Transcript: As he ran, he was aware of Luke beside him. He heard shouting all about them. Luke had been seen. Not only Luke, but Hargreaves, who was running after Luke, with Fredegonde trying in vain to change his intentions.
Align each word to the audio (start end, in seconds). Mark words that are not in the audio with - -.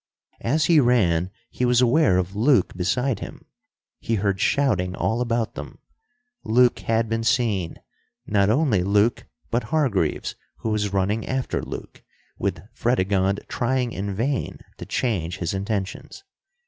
As 0.39 0.65
he 0.65 0.79
ran, 0.79 1.29
he 1.51 1.63
was 1.63 1.79
aware 1.79 2.17
of 2.17 2.35
Luke 2.35 2.73
beside 2.75 3.19
him. 3.19 3.45
He 3.99 4.15
heard 4.15 4.39
shouting 4.39 4.95
all 4.95 5.21
about 5.21 5.53
them. 5.53 5.77
Luke 6.43 6.79
had 6.79 7.07
been 7.07 7.23
seen. 7.23 7.75
Not 8.25 8.49
only 8.49 8.81
Luke, 8.81 9.27
but 9.51 9.65
Hargreaves, 9.65 10.33
who 10.57 10.69
was 10.71 10.91
running 10.91 11.27
after 11.27 11.61
Luke, 11.61 12.01
with 12.39 12.63
Fredegonde 12.73 13.45
trying 13.47 13.91
in 13.91 14.15
vain 14.15 14.57
to 14.77 14.87
change 14.87 15.37
his 15.37 15.53
intentions. 15.53 16.23